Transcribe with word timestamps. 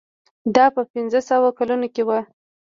دا 0.55 0.65
په 0.75 0.81
پنځه 0.91 1.19
سوه 1.29 1.49
کلونو 1.57 1.87
کې 1.93 2.03
و. 2.07 2.09